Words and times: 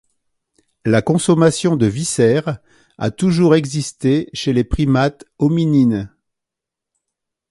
La 0.83 1.03
consommation 1.03 1.75
de 1.75 1.85
viscères 1.85 2.57
a 2.97 3.11
toujours 3.11 3.53
existé 3.53 4.31
chez 4.33 4.51
les 4.51 4.63
primates 4.63 5.25
hominines. 5.37 6.09